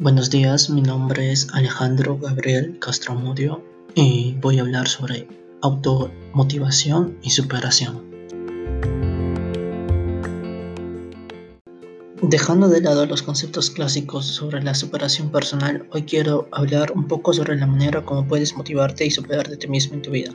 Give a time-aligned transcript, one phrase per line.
[0.00, 3.64] Buenos días, mi nombre es Alejandro Gabriel Castromudio
[3.96, 5.26] y voy a hablar sobre
[5.60, 8.08] automotivación y superación.
[12.22, 17.32] Dejando de lado los conceptos clásicos sobre la superación personal, hoy quiero hablar un poco
[17.32, 20.30] sobre la manera como puedes motivarte y superarte a ti mismo en tu vida.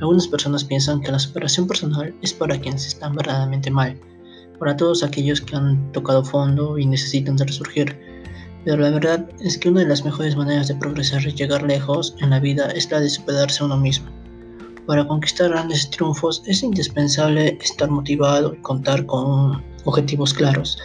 [0.00, 4.00] Algunas personas piensan que la superación personal es para quienes están verdaderamente mal,
[4.58, 8.11] para todos aquellos que han tocado fondo y necesitan resurgir
[8.64, 12.14] pero la verdad es que una de las mejores maneras de progresar y llegar lejos
[12.20, 14.08] en la vida es la de superarse a uno mismo.
[14.86, 20.78] Para conquistar grandes triunfos es indispensable estar motivado y contar con objetivos claros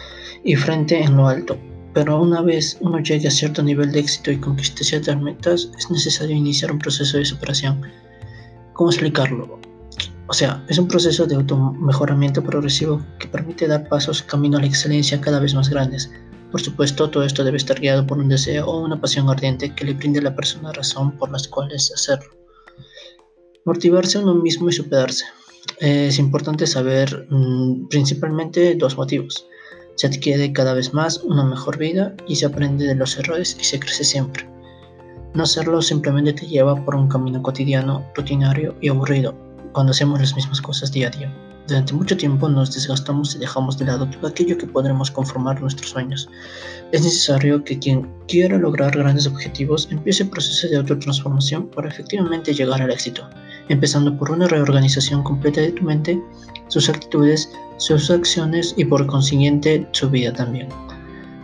[0.44, 1.56] y frente en lo alto.
[1.94, 5.90] Pero una vez uno llegue a cierto nivel de éxito y conquiste ciertas metas, es
[5.90, 7.80] necesario iniciar un proceso de superación.
[8.74, 9.58] ¿Cómo explicarlo?
[10.28, 14.66] O sea, es un proceso de automejoramiento progresivo que permite dar pasos camino a la
[14.66, 16.10] excelencia cada vez más grandes
[16.50, 19.84] por supuesto, todo esto debe estar guiado por un deseo o una pasión ardiente que
[19.84, 22.30] le brinde a la persona razón por las cuales hacerlo.
[23.64, 25.26] Motivarse uno mismo y superarse.
[25.78, 29.46] Es importante saber mm, principalmente dos motivos.
[29.96, 33.64] Se adquiere cada vez más una mejor vida y se aprende de los errores y
[33.64, 34.48] se crece siempre.
[35.34, 39.34] No hacerlo simplemente te lleva por un camino cotidiano, rutinario y aburrido,
[39.72, 41.47] cuando hacemos las mismas cosas día a día.
[41.68, 45.90] Durante mucho tiempo nos desgastamos y dejamos de lado todo aquello que podremos conformar nuestros
[45.90, 46.26] sueños.
[46.92, 52.54] Es necesario que quien quiera lograr grandes objetivos empiece el proceso de autotransformación para efectivamente
[52.54, 53.28] llegar al éxito,
[53.68, 56.18] empezando por una reorganización completa de tu mente,
[56.68, 60.68] sus actitudes, sus acciones y por consiguiente su vida también.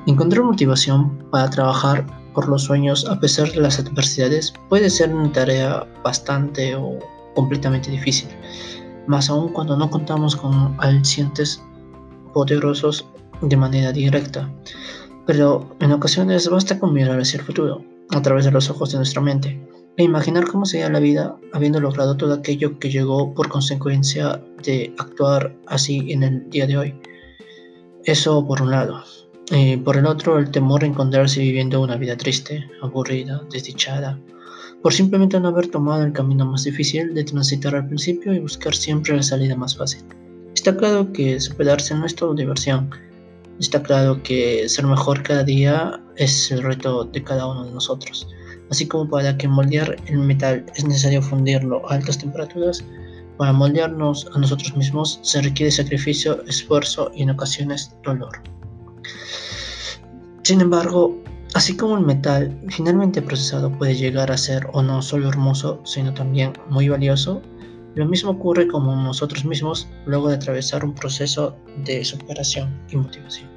[0.06, 5.30] Encontrar motivación para trabajar por los sueños a pesar de las adversidades puede ser una
[5.32, 6.98] tarea bastante o
[7.34, 8.28] completamente difícil
[9.06, 11.62] más aún cuando no contamos con alicientes
[12.32, 13.06] poderosos
[13.40, 14.50] de manera directa.
[15.26, 18.98] Pero en ocasiones basta con mirar hacia el futuro, a través de los ojos de
[18.98, 19.66] nuestra mente,
[19.96, 24.94] e imaginar cómo sería la vida habiendo logrado todo aquello que llegó por consecuencia de
[24.98, 26.94] actuar así en el día de hoy.
[28.04, 29.02] Eso por un lado.
[29.50, 34.18] Y por el otro, el temor a encontrarse viviendo una vida triste, aburrida, desdichada,
[34.84, 38.74] por simplemente no haber tomado el camino más difícil de transitar al principio y buscar
[38.74, 40.02] siempre la salida más fácil.
[40.54, 42.90] Está claro que superarse no es todo diversión.
[43.58, 48.28] Está claro que ser mejor cada día es el reto de cada uno de nosotros.
[48.70, 52.84] Así como para que moldear el metal es necesario fundirlo a altas temperaturas,
[53.38, 58.38] para moldearnos a nosotros mismos se requiere sacrificio, esfuerzo y en ocasiones dolor.
[60.42, 61.23] Sin embargo,
[61.54, 66.12] Así como el metal finalmente procesado puede llegar a ser o no solo hermoso, sino
[66.12, 67.40] también muy valioso,
[67.94, 73.48] lo mismo ocurre con nosotros mismos luego de atravesar un proceso de superación y motivación.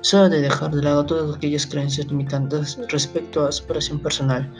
[0.00, 4.50] Solo de dejar de lado todas aquellas creencias limitantes respecto a superación personal,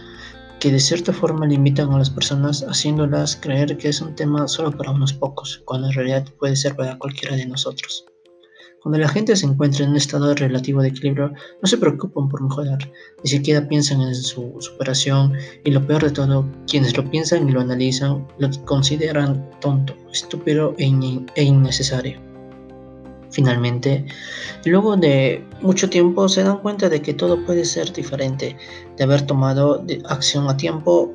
[0.60, 4.70] que de cierta forma limitan a las personas haciéndolas creer que es un tema solo
[4.70, 8.04] para unos pocos, cuando en realidad puede ser para cualquiera de nosotros.
[8.84, 12.42] Cuando la gente se encuentra en un estado relativo de equilibrio, no se preocupan por
[12.42, 12.78] mejorar,
[13.22, 15.32] ni siquiera piensan en su superación
[15.64, 20.74] y lo peor de todo, quienes lo piensan y lo analizan lo consideran tonto, estúpido
[20.76, 20.84] e,
[21.34, 22.20] e innecesario.
[23.30, 24.04] Finalmente,
[24.66, 28.54] luego de mucho tiempo se dan cuenta de que todo puede ser diferente,
[28.98, 31.10] de haber tomado acción a tiempo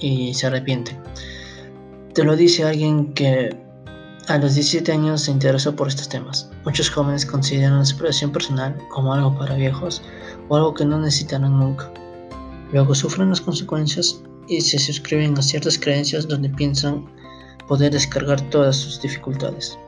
[0.00, 0.98] y se arrepienten.
[2.12, 3.67] Te lo dice alguien que
[4.28, 6.50] a los 17 años se interesó por estos temas.
[6.66, 10.02] Muchos jóvenes consideran la superación personal como algo para viejos
[10.48, 11.90] o algo que no necesitarán nunca.
[12.72, 17.06] Luego sufren las consecuencias y se suscriben a ciertas creencias donde piensan
[17.68, 19.78] poder descargar todas sus dificultades.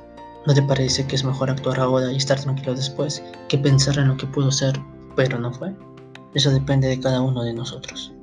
[0.46, 4.08] ¿No te parece que es mejor actuar ahora y estar tranquilo después que pensar en
[4.08, 4.80] lo que pudo ser
[5.16, 5.74] pero no fue?
[6.32, 8.14] Eso depende de cada uno de nosotros.